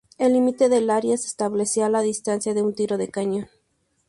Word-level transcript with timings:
El 0.17 0.33
límite 0.33 0.67
del 0.67 0.89
área 0.89 1.15
se 1.15 1.27
establecía 1.27 1.85
a 1.85 1.89
la 1.89 2.01
distancia 2.01 2.55
de 2.55 2.63
un 2.63 2.73
tiro 2.73 2.97
de 2.97 3.09
cañón. 3.09 3.49